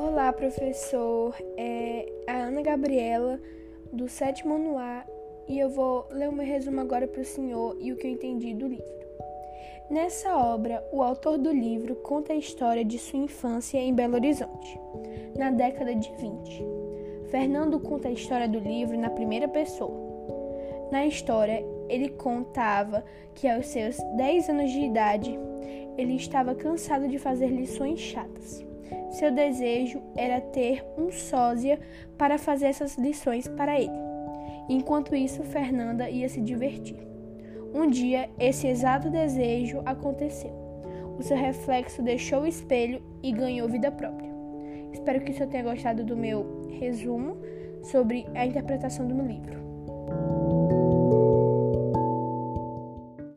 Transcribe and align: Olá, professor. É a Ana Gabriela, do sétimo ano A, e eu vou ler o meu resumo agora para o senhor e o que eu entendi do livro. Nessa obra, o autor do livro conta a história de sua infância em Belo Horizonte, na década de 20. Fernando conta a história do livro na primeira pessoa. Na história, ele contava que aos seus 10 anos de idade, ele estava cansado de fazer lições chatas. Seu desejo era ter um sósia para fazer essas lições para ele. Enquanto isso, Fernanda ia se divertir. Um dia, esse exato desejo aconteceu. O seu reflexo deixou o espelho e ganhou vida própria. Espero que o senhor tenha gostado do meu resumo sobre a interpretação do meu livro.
Olá, 0.00 0.32
professor. 0.32 1.34
É 1.56 2.06
a 2.28 2.34
Ana 2.34 2.62
Gabriela, 2.62 3.40
do 3.92 4.08
sétimo 4.08 4.54
ano 4.54 4.78
A, 4.78 5.04
e 5.48 5.58
eu 5.58 5.68
vou 5.68 6.06
ler 6.12 6.28
o 6.28 6.32
meu 6.32 6.46
resumo 6.46 6.80
agora 6.80 7.08
para 7.08 7.20
o 7.20 7.24
senhor 7.24 7.76
e 7.80 7.90
o 7.90 7.96
que 7.96 8.06
eu 8.06 8.12
entendi 8.12 8.54
do 8.54 8.68
livro. 8.68 9.08
Nessa 9.90 10.36
obra, 10.36 10.86
o 10.92 11.02
autor 11.02 11.36
do 11.36 11.50
livro 11.50 11.96
conta 11.96 12.32
a 12.32 12.36
história 12.36 12.84
de 12.84 12.96
sua 12.96 13.18
infância 13.18 13.76
em 13.76 13.92
Belo 13.92 14.14
Horizonte, 14.14 14.78
na 15.36 15.50
década 15.50 15.92
de 15.92 16.12
20. 16.12 16.64
Fernando 17.32 17.80
conta 17.80 18.06
a 18.06 18.12
história 18.12 18.48
do 18.48 18.60
livro 18.60 18.96
na 18.96 19.10
primeira 19.10 19.48
pessoa. 19.48 19.98
Na 20.92 21.06
história, 21.06 21.66
ele 21.88 22.10
contava 22.10 23.04
que 23.34 23.48
aos 23.48 23.66
seus 23.66 23.96
10 24.16 24.48
anos 24.48 24.70
de 24.70 24.78
idade, 24.78 25.36
ele 25.96 26.14
estava 26.14 26.54
cansado 26.54 27.08
de 27.08 27.18
fazer 27.18 27.48
lições 27.48 27.98
chatas. 27.98 28.67
Seu 29.10 29.32
desejo 29.32 30.02
era 30.16 30.40
ter 30.40 30.84
um 30.96 31.10
sósia 31.10 31.78
para 32.16 32.38
fazer 32.38 32.66
essas 32.66 32.96
lições 32.96 33.48
para 33.48 33.78
ele. 33.78 34.08
Enquanto 34.68 35.14
isso, 35.14 35.42
Fernanda 35.42 36.10
ia 36.10 36.28
se 36.28 36.40
divertir. 36.40 36.98
Um 37.74 37.88
dia, 37.88 38.28
esse 38.38 38.66
exato 38.66 39.10
desejo 39.10 39.82
aconteceu. 39.84 40.52
O 41.18 41.22
seu 41.22 41.36
reflexo 41.36 42.02
deixou 42.02 42.42
o 42.42 42.46
espelho 42.46 43.02
e 43.22 43.32
ganhou 43.32 43.68
vida 43.68 43.90
própria. 43.90 44.30
Espero 44.92 45.20
que 45.20 45.30
o 45.30 45.34
senhor 45.34 45.48
tenha 45.48 45.64
gostado 45.64 46.04
do 46.04 46.16
meu 46.16 46.68
resumo 46.70 47.36
sobre 47.82 48.26
a 48.34 48.46
interpretação 48.46 49.06
do 49.06 49.14
meu 49.14 49.26
livro. 49.26 49.67